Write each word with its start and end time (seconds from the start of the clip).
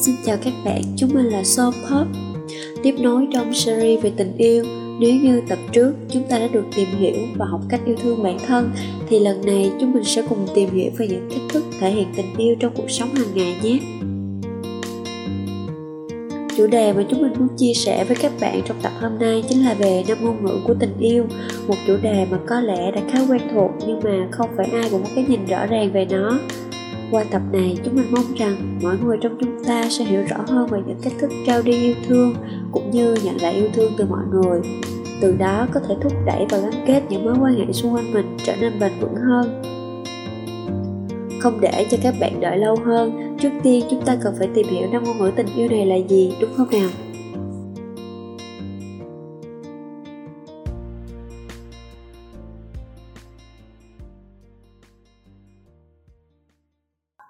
Xin 0.00 0.16
chào 0.24 0.36
các 0.44 0.52
bạn, 0.64 0.82
chúng 0.96 1.10
mình 1.14 1.26
là 1.26 1.44
So 1.44 1.70
Pop. 1.70 2.06
Tiếp 2.82 2.94
nối 2.98 3.26
trong 3.32 3.54
series 3.54 4.02
về 4.02 4.12
tình 4.16 4.36
yêu 4.36 4.64
Nếu 5.00 5.14
như 5.14 5.42
tập 5.48 5.58
trước 5.72 5.92
chúng 6.10 6.22
ta 6.28 6.38
đã 6.38 6.48
được 6.52 6.64
tìm 6.76 6.88
hiểu 6.98 7.16
và 7.36 7.46
học 7.46 7.60
cách 7.68 7.80
yêu 7.86 7.96
thương 8.02 8.22
bản 8.22 8.38
thân 8.46 8.70
Thì 9.08 9.18
lần 9.18 9.46
này 9.46 9.70
chúng 9.80 9.92
mình 9.92 10.04
sẽ 10.04 10.22
cùng 10.28 10.46
tìm 10.54 10.70
hiểu 10.70 10.90
về 10.98 11.08
những 11.08 11.28
cách 11.30 11.42
thức 11.48 11.64
thể 11.80 11.90
hiện 11.90 12.06
tình 12.16 12.36
yêu 12.36 12.56
trong 12.60 12.72
cuộc 12.76 12.90
sống 12.90 13.14
hàng 13.14 13.34
ngày 13.34 13.56
nhé. 13.62 13.78
Chủ 16.56 16.66
đề 16.66 16.92
mà 16.92 17.04
chúng 17.10 17.22
mình 17.22 17.32
muốn 17.38 17.48
chia 17.56 17.72
sẻ 17.74 18.04
với 18.04 18.16
các 18.16 18.32
bạn 18.40 18.62
trong 18.66 18.76
tập 18.82 18.92
hôm 19.00 19.18
nay 19.18 19.44
chính 19.48 19.64
là 19.64 19.74
về 19.74 20.04
năm 20.08 20.18
ngôn 20.20 20.44
ngữ 20.44 20.58
của 20.64 20.74
tình 20.80 20.94
yêu 21.00 21.24
Một 21.66 21.74
chủ 21.86 21.96
đề 22.02 22.26
mà 22.30 22.38
có 22.46 22.60
lẽ 22.60 22.90
đã 22.90 23.00
khá 23.12 23.18
quen 23.28 23.40
thuộc 23.54 23.70
nhưng 23.86 24.00
mà 24.04 24.28
không 24.30 24.50
phải 24.56 24.66
ai 24.72 24.88
cũng 24.90 25.02
có 25.02 25.08
cái 25.14 25.24
nhìn 25.28 25.46
rõ 25.46 25.66
ràng 25.66 25.92
về 25.92 26.06
nó 26.10 26.38
qua 27.10 27.24
tập 27.30 27.42
này, 27.52 27.78
chúng 27.84 27.96
mình 27.96 28.06
mong 28.10 28.34
rằng 28.36 28.78
mọi 28.82 28.96
người 29.04 29.18
trong 29.20 29.36
chúng 29.40 29.64
ta 29.64 29.88
sẽ 29.90 30.04
hiểu 30.04 30.22
rõ 30.28 30.36
hơn 30.48 30.66
về 30.66 30.80
những 30.86 30.98
cách 31.02 31.12
thức 31.20 31.30
trao 31.46 31.62
đi 31.62 31.72
yêu 31.72 31.94
thương 32.06 32.34
cũng 32.72 32.90
như 32.90 33.14
nhận 33.24 33.36
lại 33.42 33.54
yêu 33.54 33.68
thương 33.74 33.92
từ 33.96 34.04
mọi 34.04 34.24
người. 34.30 34.60
Từ 35.20 35.36
đó 35.36 35.66
có 35.72 35.80
thể 35.80 35.94
thúc 36.02 36.12
đẩy 36.26 36.46
và 36.50 36.58
gắn 36.58 36.84
kết 36.86 37.02
những 37.08 37.24
mối 37.24 37.34
quan 37.40 37.54
hệ 37.54 37.72
xung 37.72 37.94
quanh 37.94 38.12
mình 38.12 38.36
trở 38.44 38.56
nên 38.56 38.80
bền 38.80 38.92
vững 39.00 39.14
hơn. 39.14 39.62
Không 41.40 41.60
để 41.60 41.86
cho 41.90 41.98
các 42.02 42.14
bạn 42.20 42.40
đợi 42.40 42.58
lâu 42.58 42.76
hơn, 42.84 43.36
trước 43.40 43.50
tiên 43.62 43.84
chúng 43.90 44.02
ta 44.02 44.16
cần 44.22 44.34
phải 44.38 44.48
tìm 44.54 44.66
hiểu 44.68 44.88
năm 44.92 45.04
ngôn 45.04 45.18
ngữ 45.18 45.30
tình 45.36 45.46
yêu 45.56 45.68
này 45.68 45.86
là 45.86 45.96
gì, 45.96 46.32
đúng 46.40 46.50
không 46.56 46.70
nào? 46.70 46.88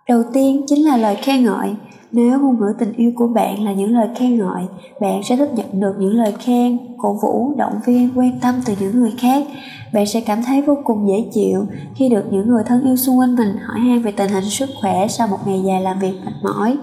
Đầu 0.08 0.22
tiên 0.32 0.62
chính 0.66 0.84
là 0.84 0.96
lời 0.96 1.16
khen 1.16 1.44
ngợi. 1.44 1.74
Nếu 2.12 2.40
ngôn 2.40 2.60
ngữ 2.60 2.72
tình 2.78 2.92
yêu 2.92 3.12
của 3.16 3.26
bạn 3.26 3.64
là 3.64 3.72
những 3.72 3.94
lời 3.94 4.08
khen 4.16 4.38
ngợi, 4.38 4.62
bạn 5.00 5.22
sẽ 5.22 5.36
thích 5.36 5.50
nhận 5.54 5.80
được 5.80 5.94
những 5.98 6.14
lời 6.14 6.32
khen, 6.38 6.78
cổ 6.98 7.18
vũ, 7.22 7.54
động 7.56 7.80
viên, 7.86 8.10
quan 8.16 8.38
tâm 8.42 8.54
từ 8.66 8.74
những 8.80 9.00
người 9.00 9.14
khác. 9.18 9.44
Bạn 9.92 10.06
sẽ 10.06 10.20
cảm 10.20 10.42
thấy 10.42 10.62
vô 10.62 10.76
cùng 10.84 11.08
dễ 11.08 11.24
chịu 11.32 11.66
khi 11.94 12.08
được 12.08 12.24
những 12.30 12.48
người 12.48 12.62
thân 12.66 12.84
yêu 12.84 12.96
xung 12.96 13.18
quanh 13.18 13.36
mình 13.36 13.56
hỏi 13.66 13.80
han 13.80 14.02
về 14.02 14.12
tình 14.12 14.30
hình 14.30 14.44
sức 14.44 14.68
khỏe 14.80 15.08
sau 15.08 15.28
một 15.28 15.38
ngày 15.46 15.62
dài 15.62 15.80
làm 15.80 15.98
việc 15.98 16.14
mệt 16.24 16.32
mỏi. 16.42 16.76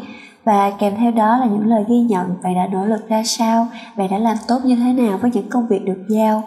Và 0.43 0.71
kèm 0.79 0.93
theo 0.97 1.11
đó 1.11 1.37
là 1.37 1.45
những 1.45 1.67
lời 1.67 1.83
ghi 1.89 1.99
nhận 1.99 2.27
bạn 2.43 2.55
đã 2.55 2.67
nỗ 2.71 2.85
lực 2.85 3.09
ra 3.09 3.23
sao, 3.25 3.67
bạn 3.97 4.07
đã 4.11 4.17
làm 4.17 4.37
tốt 4.47 4.59
như 4.65 4.75
thế 4.75 4.93
nào 4.93 5.17
với 5.21 5.31
những 5.33 5.49
công 5.49 5.67
việc 5.67 5.85
được 5.85 6.03
giao. 6.09 6.43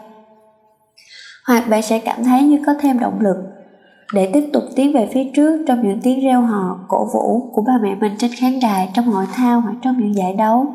Hoặc 1.47 1.69
bạn 1.69 1.83
sẽ 1.83 1.98
cảm 1.98 2.25
thấy 2.25 2.42
như 2.42 2.63
có 2.67 2.75
thêm 2.81 2.98
động 2.98 3.20
lực 3.20 3.37
để 4.14 4.31
tiếp 4.33 4.45
tục 4.53 4.62
tiến 4.77 4.92
về 4.92 5.09
phía 5.12 5.25
trước 5.34 5.64
trong 5.67 5.89
những 5.89 6.01
tiếng 6.03 6.20
reo 6.20 6.42
hò, 6.42 6.78
cổ 6.89 7.09
vũ 7.14 7.51
của 7.53 7.62
ba 7.62 7.78
mẹ 7.83 7.95
mình 7.95 8.12
trên 8.19 8.31
khán 8.41 8.61
đài, 8.62 8.91
trong 8.95 9.06
hội 9.06 9.25
thao 9.33 9.61
hoặc 9.61 9.75
trong 9.83 9.98
những 9.98 10.14
giải 10.14 10.34
đấu. 10.34 10.67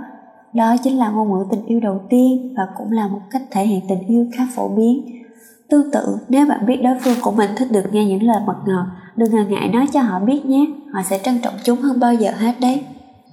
Đó 0.53 0.75
chính 0.83 0.97
là 0.97 1.09
ngôn 1.09 1.31
ngữ 1.31 1.45
tình 1.51 1.65
yêu 1.65 1.79
đầu 1.79 2.01
tiên 2.09 2.53
và 2.57 2.63
cũng 2.77 2.91
là 2.91 3.07
một 3.07 3.21
cách 3.31 3.41
thể 3.51 3.65
hiện 3.65 3.81
tình 3.89 4.07
yêu 4.07 4.27
khá 4.37 4.47
phổ 4.55 4.67
biến. 4.67 5.05
Tương 5.69 5.91
tự, 5.91 6.17
nếu 6.29 6.45
bạn 6.45 6.65
biết 6.65 6.81
đối 6.83 6.95
phương 7.03 7.17
của 7.21 7.31
mình 7.31 7.49
thích 7.57 7.71
được 7.71 7.83
nghe 7.91 8.05
những 8.05 8.23
lời 8.23 8.37
mật 8.47 8.55
ngọt, 8.67 8.85
đừng 9.15 9.35
ngần 9.35 9.49
ngại 9.49 9.67
nói 9.67 9.87
cho 9.93 10.01
họ 10.01 10.19
biết 10.19 10.45
nhé, 10.45 10.65
họ 10.93 11.01
sẽ 11.03 11.19
trân 11.23 11.39
trọng 11.41 11.53
chúng 11.63 11.79
hơn 11.79 11.99
bao 11.99 12.13
giờ 12.13 12.31
hết 12.37 12.53
đấy. 12.61 12.81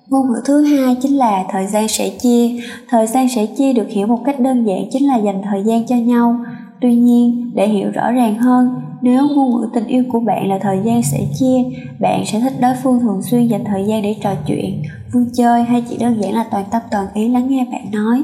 Ngôn 0.08 0.28
ngữ 0.28 0.42
thứ 0.44 0.62
hai 0.62 0.96
chính 1.02 1.18
là 1.18 1.44
thời 1.50 1.66
gian 1.66 1.88
sẻ 1.88 2.10
chia. 2.18 2.60
Thời 2.88 3.06
gian 3.06 3.28
sẻ 3.28 3.46
chia 3.46 3.72
được 3.72 3.88
hiểu 3.88 4.06
một 4.06 4.20
cách 4.24 4.40
đơn 4.40 4.66
giản 4.66 4.78
chính 4.90 5.06
là 5.08 5.16
dành 5.16 5.42
thời 5.44 5.62
gian 5.64 5.86
cho 5.86 5.96
nhau. 5.96 6.36
Tuy 6.80 6.94
nhiên, 6.94 7.50
để 7.54 7.68
hiểu 7.68 7.90
rõ 7.94 8.10
ràng 8.10 8.34
hơn, 8.34 8.68
nếu 9.02 9.28
ngôn 9.28 9.50
ngữ 9.50 9.68
tình 9.74 9.86
yêu 9.86 10.04
của 10.12 10.20
bạn 10.20 10.48
là 10.48 10.58
thời 10.58 10.78
gian 10.84 11.02
sẻ 11.02 11.18
chia, 11.38 11.56
bạn 12.00 12.24
sẽ 12.26 12.40
thích 12.40 12.52
đối 12.60 12.74
phương 12.82 13.00
thường 13.00 13.22
xuyên 13.22 13.46
dành 13.46 13.64
thời 13.64 13.84
gian 13.86 14.02
để 14.02 14.16
trò 14.22 14.34
chuyện, 14.46 14.82
vui 15.12 15.24
chơi 15.34 15.62
hay 15.62 15.84
chỉ 15.88 15.96
đơn 15.96 16.22
giản 16.22 16.34
là 16.34 16.46
toàn 16.50 16.64
tâm 16.70 16.82
toàn 16.90 17.06
ý 17.14 17.28
lắng 17.28 17.48
nghe 17.48 17.66
bạn 17.72 17.90
nói. 17.92 18.22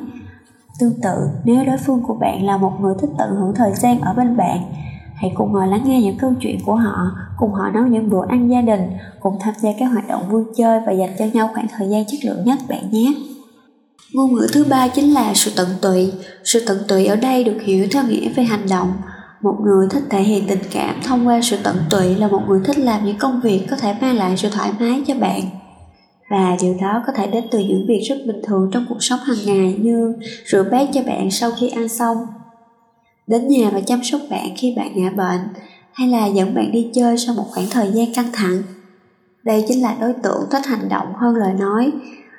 Tương 0.80 1.00
tự, 1.02 1.28
nếu 1.44 1.64
đối 1.64 1.76
phương 1.86 2.02
của 2.02 2.14
bạn 2.14 2.46
là 2.46 2.56
một 2.56 2.72
người 2.80 2.94
thích 3.00 3.10
tận 3.18 3.30
hưởng 3.36 3.54
thời 3.54 3.74
gian 3.74 4.00
ở 4.00 4.12
bên 4.12 4.36
bạn, 4.36 4.58
hãy 5.14 5.32
cùng 5.34 5.52
ngồi 5.52 5.68
lắng 5.68 5.82
nghe 5.84 6.02
những 6.02 6.16
câu 6.18 6.32
chuyện 6.40 6.58
của 6.66 6.74
họ, 6.74 7.10
cùng 7.36 7.52
họ 7.52 7.70
nấu 7.70 7.86
những 7.86 8.10
bữa 8.10 8.26
ăn 8.28 8.50
gia 8.50 8.60
đình, 8.60 8.80
cùng 9.20 9.34
tham 9.40 9.54
gia 9.60 9.70
các 9.78 9.86
hoạt 9.86 10.08
động 10.08 10.22
vui 10.30 10.44
chơi 10.56 10.80
và 10.86 10.92
dành 10.92 11.10
cho 11.18 11.24
nhau 11.32 11.50
khoảng 11.54 11.66
thời 11.76 11.88
gian 11.88 12.04
chất 12.04 12.24
lượng 12.24 12.44
nhất 12.44 12.58
bạn 12.68 12.90
nhé. 12.90 13.14
Ngôn 14.14 14.34
ngữ 14.34 14.46
thứ 14.52 14.64
ba 14.70 14.88
chính 14.88 15.14
là 15.14 15.34
sự 15.34 15.50
tận 15.56 15.68
tụy. 15.82 16.12
Sự 16.44 16.64
tận 16.66 16.78
tụy 16.88 17.06
ở 17.06 17.16
đây 17.16 17.44
được 17.44 17.62
hiểu 17.64 17.86
theo 17.92 18.04
nghĩa 18.04 18.28
về 18.28 18.44
hành 18.44 18.66
động, 18.70 18.92
một 19.46 19.56
người 19.60 19.88
thích 19.90 20.02
thể 20.10 20.22
hiện 20.22 20.44
tình 20.48 20.62
cảm 20.72 21.00
thông 21.02 21.26
qua 21.26 21.40
sự 21.42 21.56
tận 21.62 21.76
tụy 21.90 22.14
là 22.14 22.28
một 22.28 22.42
người 22.48 22.60
thích 22.64 22.78
làm 22.78 23.04
những 23.04 23.18
công 23.18 23.40
việc 23.40 23.66
có 23.70 23.76
thể 23.76 23.94
mang 24.00 24.16
lại 24.16 24.36
sự 24.36 24.48
thoải 24.52 24.70
mái 24.80 25.02
cho 25.06 25.14
bạn. 25.14 25.40
Và 26.30 26.56
điều 26.62 26.76
đó 26.80 27.02
có 27.06 27.12
thể 27.12 27.26
đến 27.26 27.44
từ 27.50 27.58
những 27.58 27.86
việc 27.88 28.00
rất 28.08 28.16
bình 28.26 28.40
thường 28.44 28.70
trong 28.72 28.86
cuộc 28.88 29.02
sống 29.02 29.20
hàng 29.20 29.36
ngày 29.46 29.76
như 29.80 30.14
rửa 30.46 30.64
bát 30.70 30.88
cho 30.92 31.02
bạn 31.02 31.30
sau 31.30 31.50
khi 31.60 31.68
ăn 31.68 31.88
xong, 31.88 32.16
đến 33.26 33.48
nhà 33.48 33.70
và 33.72 33.80
chăm 33.80 34.00
sóc 34.02 34.20
bạn 34.30 34.48
khi 34.56 34.74
bạn 34.76 34.92
ngã 34.94 35.10
bệnh, 35.10 35.40
hay 35.92 36.08
là 36.08 36.26
dẫn 36.26 36.54
bạn 36.54 36.72
đi 36.72 36.90
chơi 36.94 37.18
sau 37.18 37.34
một 37.34 37.44
khoảng 37.50 37.66
thời 37.70 37.90
gian 37.92 38.14
căng 38.14 38.32
thẳng. 38.32 38.62
Đây 39.42 39.64
chính 39.68 39.82
là 39.82 39.96
đối 40.00 40.12
tượng 40.12 40.42
thích 40.50 40.66
hành 40.66 40.88
động 40.88 41.06
hơn 41.16 41.36
lời 41.36 41.52
nói 41.58 41.92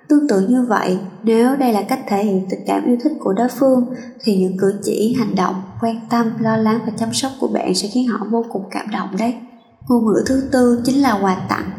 Tương 0.10 0.28
tự 0.28 0.48
như 0.48 0.62
vậy, 0.62 1.00
nếu 1.24 1.56
đây 1.56 1.74
là 1.74 1.82
cách 1.82 2.00
thể 2.08 2.24
hiện 2.24 2.46
tình 2.50 2.60
cảm 2.68 2.86
yêu 2.86 2.98
thích 3.04 3.12
của 3.20 3.34
đối 3.34 3.48
phương, 3.60 3.86
thì 4.24 4.38
những 4.38 4.58
cử 4.58 4.80
chỉ, 4.84 5.16
hành 5.20 5.36
động, 5.36 5.56
quan 5.82 6.00
tâm, 6.10 6.32
lo 6.40 6.58
lắng 6.58 6.80
và 6.86 6.92
chăm 6.98 7.14
sóc 7.14 7.32
của 7.40 7.48
bạn 7.48 7.76
sẽ 7.76 7.88
khiến 7.88 8.08
họ 8.08 8.28
vô 8.32 8.46
cùng 8.50 8.64
cảm 8.72 8.86
động 8.92 9.10
đấy. 9.20 9.36
Ngôn 9.88 10.06
ngữ 10.06 10.24
thứ 10.26 10.44
tư 10.52 10.82
chính 10.86 11.02
là 11.02 11.20
quà 11.22 11.36
tặng. 11.50 11.70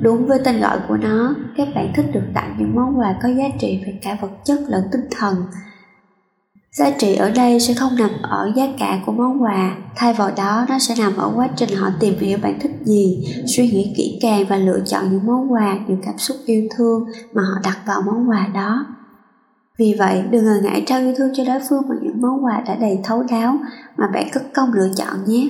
Đúng 0.00 0.26
với 0.26 0.38
tên 0.44 0.60
gọi 0.60 0.78
của 0.88 0.96
nó, 0.96 1.34
các 1.56 1.68
bạn 1.74 1.92
thích 1.96 2.06
được 2.12 2.24
tặng 2.34 2.56
những 2.58 2.74
món 2.74 2.98
quà 2.98 3.18
có 3.22 3.28
giá 3.28 3.44
trị 3.60 3.82
về 3.86 3.98
cả 4.02 4.16
vật 4.20 4.30
chất 4.44 4.60
lẫn 4.68 4.82
tinh 4.92 5.04
thần, 5.10 5.34
Giá 6.78 6.90
trị 6.90 7.14
ở 7.14 7.30
đây 7.30 7.60
sẽ 7.60 7.74
không 7.74 7.96
nằm 7.96 8.10
ở 8.22 8.52
giá 8.56 8.64
cả 8.78 9.02
của 9.06 9.12
món 9.12 9.42
quà, 9.42 9.76
thay 9.96 10.14
vào 10.14 10.30
đó 10.36 10.66
nó 10.68 10.78
sẽ 10.78 10.94
nằm 10.98 11.16
ở 11.16 11.32
quá 11.34 11.48
trình 11.56 11.76
họ 11.76 11.90
tìm 12.00 12.14
hiểu 12.18 12.38
bạn 12.42 12.58
thích 12.60 12.70
gì, 12.84 13.24
suy 13.46 13.68
nghĩ 13.68 13.92
kỹ 13.96 14.18
càng 14.22 14.44
và 14.48 14.56
lựa 14.56 14.80
chọn 14.86 15.10
những 15.10 15.26
món 15.26 15.52
quà, 15.52 15.78
những 15.86 16.00
cảm 16.06 16.18
xúc 16.18 16.36
yêu 16.46 16.68
thương 16.76 17.04
mà 17.32 17.42
họ 17.42 17.60
đặt 17.64 17.78
vào 17.86 18.02
món 18.06 18.30
quà 18.30 18.48
đó. 18.54 18.86
Vì 19.78 19.94
vậy, 19.98 20.22
đừng 20.30 20.44
ngần 20.44 20.64
ngại 20.64 20.82
trao 20.86 21.00
yêu 21.00 21.14
thương 21.16 21.32
cho 21.34 21.44
đối 21.44 21.60
phương 21.68 21.82
bằng 21.88 21.98
những 22.02 22.20
món 22.20 22.44
quà 22.44 22.62
đã 22.66 22.74
đầy 22.74 22.98
thấu 23.04 23.22
đáo 23.22 23.58
mà 23.96 24.06
bạn 24.14 24.28
cất 24.32 24.42
công 24.54 24.72
lựa 24.72 24.88
chọn 24.96 25.24
nhé. 25.26 25.48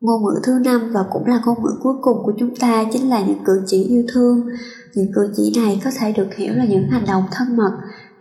Ngôn 0.00 0.22
ngữ 0.24 0.40
thứ 0.42 0.58
năm 0.64 0.80
và 0.92 1.04
cũng 1.10 1.26
là 1.26 1.40
ngôn 1.46 1.62
ngữ 1.62 1.70
cuối 1.82 1.94
cùng 2.02 2.18
của 2.24 2.32
chúng 2.38 2.56
ta 2.56 2.84
chính 2.92 3.10
là 3.10 3.20
những 3.20 3.44
cử 3.44 3.62
chỉ 3.66 3.84
yêu 3.84 4.04
thương. 4.08 4.48
Những 4.94 5.12
cử 5.14 5.32
chỉ 5.36 5.52
này 5.56 5.80
có 5.84 5.90
thể 5.98 6.12
được 6.12 6.34
hiểu 6.34 6.54
là 6.54 6.64
những 6.64 6.88
hành 6.88 7.04
động 7.06 7.22
thân 7.30 7.56
mật, 7.56 7.72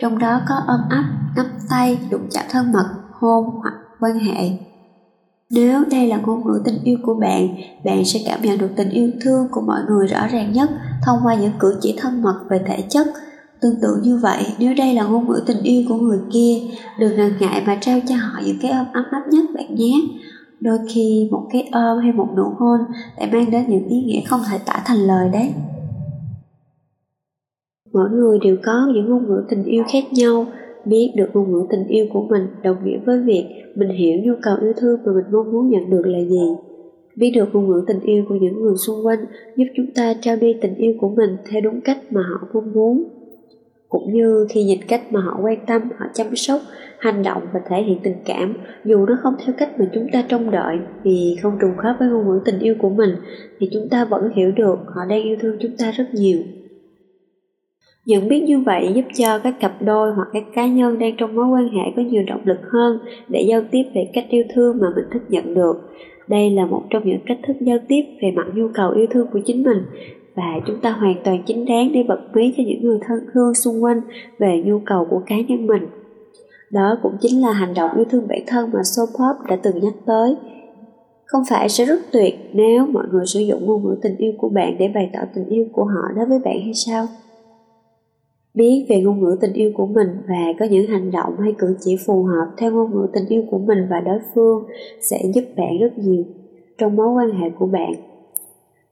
trong 0.03 0.19
đó 0.19 0.41
có 0.47 0.55
ôm 0.67 0.79
ấp, 0.89 1.03
nắm 1.35 1.45
tay, 1.69 1.99
đụng 2.11 2.27
chạm 2.31 2.45
thân 2.49 2.71
mật, 2.71 2.85
hôn 3.11 3.45
hoặc 3.61 3.73
quan 3.99 4.19
hệ. 4.19 4.51
Nếu 5.49 5.83
đây 5.91 6.07
là 6.07 6.17
ngôn 6.17 6.47
ngữ 6.47 6.61
tình 6.65 6.83
yêu 6.83 6.97
của 7.03 7.13
bạn, 7.13 7.47
bạn 7.85 8.05
sẽ 8.05 8.19
cảm 8.25 8.41
nhận 8.41 8.57
được 8.57 8.69
tình 8.75 8.89
yêu 8.89 9.11
thương 9.21 9.47
của 9.51 9.61
mọi 9.61 9.79
người 9.87 10.07
rõ 10.07 10.27
ràng 10.27 10.53
nhất 10.53 10.69
thông 11.05 11.19
qua 11.23 11.35
những 11.35 11.51
cử 11.59 11.77
chỉ 11.81 11.95
thân 11.97 12.21
mật 12.21 12.39
về 12.49 12.61
thể 12.67 12.81
chất. 12.89 13.07
Tương 13.61 13.81
tự 13.81 14.01
như 14.03 14.17
vậy, 14.17 14.45
nếu 14.59 14.73
đây 14.77 14.93
là 14.93 15.03
ngôn 15.03 15.27
ngữ 15.27 15.43
tình 15.45 15.61
yêu 15.63 15.83
của 15.89 15.95
người 15.95 16.19
kia, 16.33 16.61
đừng 16.99 17.15
ngần 17.15 17.33
ngại 17.39 17.63
mà 17.65 17.77
trao 17.81 17.99
cho 18.07 18.15
họ 18.15 18.41
những 18.45 18.57
cái 18.61 18.71
ôm 18.71 18.85
ấm 18.93 19.05
áp 19.11 19.23
nhất 19.31 19.45
bạn 19.55 19.75
nhé. 19.75 20.01
Đôi 20.59 20.77
khi 20.89 21.29
một 21.31 21.47
cái 21.53 21.69
ôm 21.71 21.99
hay 21.99 22.11
một 22.11 22.27
nụ 22.37 22.53
hôn 22.59 22.79
lại 23.17 23.29
mang 23.31 23.51
đến 23.51 23.65
những 23.69 23.87
ý 23.87 24.01
nghĩa 24.01 24.21
không 24.27 24.41
thể 24.51 24.57
tả 24.57 24.81
thành 24.85 24.97
lời 24.97 25.29
đấy 25.33 25.53
mỗi 27.93 28.09
người 28.09 28.39
đều 28.43 28.55
có 28.63 28.91
những 28.93 29.09
ngôn 29.09 29.27
ngữ 29.27 29.43
tình 29.49 29.63
yêu 29.63 29.83
khác 29.91 30.03
nhau, 30.11 30.45
biết 30.85 31.11
được 31.15 31.29
ngôn 31.33 31.51
ngữ 31.51 31.65
tình 31.69 31.87
yêu 31.87 32.05
của 32.13 32.21
mình 32.29 32.47
đồng 32.63 32.77
nghĩa 32.83 32.97
với 33.05 33.19
việc 33.21 33.45
mình 33.75 33.89
hiểu 33.89 34.19
nhu 34.23 34.33
cầu 34.41 34.55
yêu 34.61 34.73
thương 34.77 34.99
mà 35.05 35.11
mình 35.13 35.25
mong 35.31 35.51
muốn 35.51 35.69
nhận 35.69 35.89
được 35.89 36.05
là 36.05 36.19
gì. 36.19 36.55
Biết 37.15 37.31
được 37.35 37.45
ngôn 37.53 37.67
ngữ 37.67 37.83
tình 37.87 37.99
yêu 37.99 38.23
của 38.29 38.35
những 38.35 38.63
người 38.63 38.75
xung 38.75 39.05
quanh 39.05 39.25
giúp 39.55 39.65
chúng 39.75 39.85
ta 39.95 40.13
trao 40.21 40.35
đi 40.35 40.53
tình 40.61 40.75
yêu 40.75 40.93
của 41.01 41.09
mình 41.09 41.29
theo 41.49 41.61
đúng 41.61 41.81
cách 41.81 41.97
mà 42.09 42.21
họ 42.21 42.47
mong 42.53 42.73
muốn. 42.73 43.03
Cũng 43.89 44.13
như 44.13 44.47
khi 44.49 44.63
nhìn 44.63 44.79
cách 44.87 45.01
mà 45.11 45.21
họ 45.21 45.39
quan 45.43 45.65
tâm, 45.67 45.81
họ 45.97 46.05
chăm 46.13 46.35
sóc, 46.35 46.61
hành 46.99 47.23
động 47.23 47.43
và 47.53 47.59
thể 47.69 47.83
hiện 47.83 47.99
tình 48.03 48.15
cảm, 48.25 48.53
dù 48.85 49.05
nó 49.05 49.17
không 49.23 49.33
theo 49.45 49.55
cách 49.57 49.79
mà 49.79 49.89
chúng 49.93 50.07
ta 50.13 50.23
trông 50.29 50.51
đợi 50.51 50.77
vì 51.03 51.35
không 51.41 51.57
trùng 51.61 51.77
khớp 51.77 51.95
với 51.99 52.07
ngôn 52.07 52.27
ngữ 52.27 52.41
tình 52.45 52.59
yêu 52.59 52.75
của 52.79 52.89
mình, 52.89 53.09
thì 53.59 53.69
chúng 53.73 53.89
ta 53.89 54.05
vẫn 54.05 54.29
hiểu 54.35 54.51
được 54.51 54.75
họ 54.85 55.01
đang 55.09 55.23
yêu 55.23 55.37
thương 55.41 55.57
chúng 55.59 55.71
ta 55.77 55.91
rất 55.91 56.05
nhiều. 56.13 56.39
Nhận 58.05 58.27
biết 58.27 58.43
như 58.43 58.59
vậy 58.59 58.91
giúp 58.95 59.05
cho 59.17 59.39
các 59.39 59.59
cặp 59.59 59.81
đôi 59.81 60.13
hoặc 60.13 60.27
các 60.33 60.43
cá 60.55 60.67
nhân 60.67 60.99
đang 60.99 61.15
trong 61.17 61.35
mối 61.35 61.45
quan 61.47 61.69
hệ 61.69 61.81
có 61.95 62.01
nhiều 62.01 62.23
động 62.27 62.41
lực 62.43 62.59
hơn 62.71 62.99
để 63.29 63.45
giao 63.47 63.61
tiếp 63.71 63.83
về 63.95 64.09
cách 64.13 64.25
yêu 64.29 64.43
thương 64.53 64.77
mà 64.81 64.87
mình 64.95 65.05
thích 65.13 65.23
nhận 65.29 65.53
được. 65.53 65.73
Đây 66.27 66.49
là 66.49 66.65
một 66.65 66.83
trong 66.89 67.03
những 67.05 67.19
cách 67.25 67.39
thức 67.47 67.55
giao 67.61 67.77
tiếp 67.87 68.01
về 68.21 68.31
mặt 68.31 68.47
nhu 68.53 68.67
cầu 68.73 68.91
yêu 68.91 69.05
thương 69.11 69.27
của 69.33 69.39
chính 69.45 69.63
mình 69.63 69.77
và 70.35 70.59
chúng 70.67 70.79
ta 70.81 70.91
hoàn 70.91 71.15
toàn 71.23 71.43
chính 71.45 71.65
đáng 71.65 71.91
để 71.93 72.03
bật 72.03 72.19
mí 72.33 72.53
cho 72.57 72.63
những 72.67 72.83
người 72.83 72.99
thân 73.07 73.19
thương 73.33 73.53
xung 73.53 73.83
quanh 73.83 74.01
về 74.39 74.63
nhu 74.65 74.79
cầu 74.85 75.07
của 75.09 75.21
cá 75.25 75.35
nhân 75.47 75.67
mình. 75.67 75.87
Đó 76.71 76.97
cũng 77.03 77.13
chính 77.21 77.41
là 77.41 77.51
hành 77.51 77.73
động 77.73 77.91
yêu 77.95 78.05
thương 78.09 78.27
bản 78.27 78.39
thân 78.47 78.69
mà 78.73 78.79
Sopop 78.83 79.47
đã 79.49 79.55
từng 79.63 79.79
nhắc 79.79 79.93
tới. 80.05 80.35
Không 81.25 81.43
phải 81.49 81.69
sẽ 81.69 81.85
rất 81.85 81.99
tuyệt 82.11 82.35
nếu 82.53 82.85
mọi 82.85 83.03
người 83.11 83.25
sử 83.25 83.39
dụng 83.39 83.65
ngôn 83.65 83.83
ngữ 83.83 83.95
tình 84.01 84.17
yêu 84.17 84.31
của 84.37 84.49
bạn 84.49 84.75
để 84.79 84.87
bày 84.87 85.09
tỏ 85.13 85.19
tình 85.35 85.45
yêu 85.45 85.65
của 85.71 85.83
họ 85.83 86.01
đối 86.15 86.25
với 86.25 86.39
bạn 86.45 86.61
hay 86.63 86.73
sao? 86.73 87.07
Biết 88.53 88.85
về 88.89 89.01
ngôn 89.01 89.19
ngữ 89.19 89.37
tình 89.41 89.53
yêu 89.53 89.71
của 89.75 89.85
mình 89.85 90.07
và 90.27 90.53
có 90.59 90.65
những 90.65 90.87
hành 90.87 91.11
động 91.11 91.33
hay 91.39 91.53
cử 91.57 91.75
chỉ 91.79 91.97
phù 92.05 92.23
hợp 92.23 92.47
theo 92.57 92.71
ngôn 92.71 92.91
ngữ 92.91 93.07
tình 93.13 93.25
yêu 93.27 93.43
của 93.51 93.57
mình 93.57 93.87
và 93.89 93.99
đối 93.99 94.19
phương 94.35 94.63
sẽ 95.01 95.17
giúp 95.33 95.43
bạn 95.57 95.79
rất 95.79 95.97
nhiều 95.97 96.23
trong 96.77 96.95
mối 96.95 97.07
quan 97.07 97.31
hệ 97.31 97.49
của 97.59 97.65
bạn. 97.65 97.93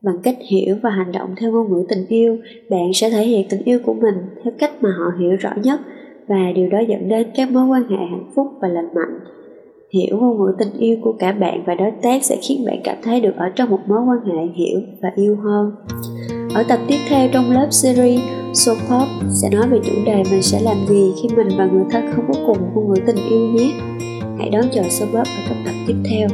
Bằng 0.02 0.18
cách 0.24 0.38
hiểu 0.50 0.76
và 0.84 0.90
hành 0.90 1.12
động 1.12 1.36
theo 1.38 1.52
ngôn 1.52 1.70
ngữ 1.70 1.86
tình 1.90 2.06
yêu, 2.08 2.38
bạn 2.70 2.94
sẽ 2.94 3.10
thể 3.10 3.24
hiện 3.24 3.48
tình 3.50 3.62
yêu 3.64 3.80
của 3.86 3.94
mình 3.94 4.16
theo 4.44 4.54
cách 4.60 4.72
mà 4.82 4.90
họ 5.00 5.12
hiểu 5.20 5.36
rõ 5.36 5.50
nhất 5.64 5.80
và 6.28 6.52
điều 6.56 6.70
đó 6.70 6.80
dẫn 6.80 7.10
đến 7.10 7.28
các 7.36 7.52
mối 7.52 7.68
quan 7.68 7.84
hệ 7.90 7.98
hạnh 7.98 8.32
phúc 8.36 8.48
và 8.62 8.68
lành 8.68 8.94
mạnh. 8.96 9.20
Hiểu 9.94 10.18
ngôn 10.18 10.38
ngữ 10.38 10.56
tình 10.60 10.74
yêu 10.80 10.98
của 11.04 11.14
cả 11.20 11.32
bạn 11.32 11.64
và 11.66 11.76
đối 11.76 11.92
tác 11.92 12.24
sẽ 12.24 12.38
khiến 12.42 12.66
bạn 12.66 12.82
cảm 12.84 12.98
thấy 13.04 13.22
được 13.22 13.36
ở 13.38 13.50
trong 13.56 13.70
một 13.70 13.80
mối 13.88 14.00
quan 14.00 14.26
hệ 14.26 14.54
hiểu 14.56 14.80
và 15.02 15.12
yêu 15.16 15.36
hơn. 15.36 15.72
Ở 16.54 16.64
tập 16.70 16.80
tiếp 16.88 16.98
theo 17.10 17.30
trong 17.34 17.52
lớp 17.52 17.68
series 17.72 18.41
số 18.54 18.76
Pop 18.76 19.08
sẽ 19.42 19.50
nói 19.50 19.68
về 19.70 19.80
chủ 19.84 19.92
đề 20.06 20.24
mình 20.32 20.42
sẽ 20.42 20.62
làm 20.62 20.88
gì 20.88 21.14
khi 21.22 21.36
mình 21.36 21.48
và 21.58 21.66
người 21.66 21.84
thân 21.92 22.12
không 22.16 22.26
có 22.28 22.34
cùng 22.48 22.58
ngôn 22.74 22.90
ngữ 22.90 23.02
tình 23.08 23.30
yêu 23.30 23.48
nhé. 23.48 23.74
Hãy 24.40 24.50
đón 24.50 24.66
chờ 24.74 24.84
số 24.90 25.06
Pop 25.06 25.28
ở 25.28 25.44
trong 25.50 25.64
tập 25.66 25.74
tiếp 25.88 25.96
theo. 26.10 26.28